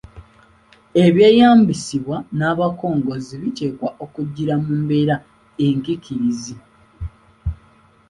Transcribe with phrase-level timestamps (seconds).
[1.05, 5.15] ebyeyambisibwa n’abakongozzi biteekwa okugiira mu mbeera
[5.65, 6.55] enkiikirizi.